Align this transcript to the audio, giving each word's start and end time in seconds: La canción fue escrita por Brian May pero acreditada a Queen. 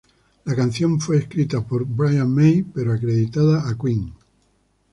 La 0.45 0.55
canción 0.55 0.99
fue 0.99 1.17
escrita 1.17 1.61
por 1.63 1.85
Brian 1.85 2.33
May 2.33 2.63
pero 2.63 2.91
acreditada 2.91 3.69
a 3.69 3.77
Queen. 3.77 4.11